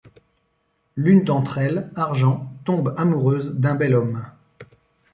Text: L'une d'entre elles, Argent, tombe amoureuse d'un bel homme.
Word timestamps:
L'une 0.97 1.23
d'entre 1.23 1.59
elles, 1.59 1.91
Argent, 1.95 2.51
tombe 2.65 2.95
amoureuse 2.97 3.51
d'un 3.59 3.75
bel 3.75 3.93
homme. 3.93 4.25